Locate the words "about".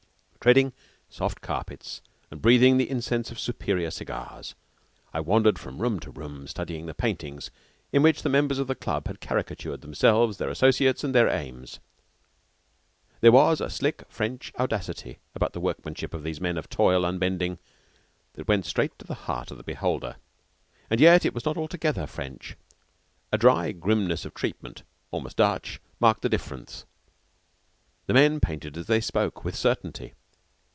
15.35-15.53